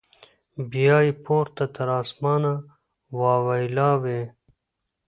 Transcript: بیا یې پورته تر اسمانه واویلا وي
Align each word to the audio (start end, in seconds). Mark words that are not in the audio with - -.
بیا 0.71 0.97
یې 1.05 1.13
پورته 1.25 1.65
تر 1.75 1.87
اسمانه 2.01 2.53
واویلا 3.19 3.91
وي 4.03 4.21